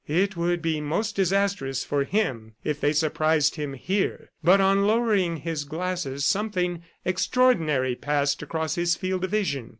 [0.07, 4.31] It would be most disastrous for him if they surprised him here.
[4.43, 9.69] But on lowering his glasses something extraordinary passed across his field of vision.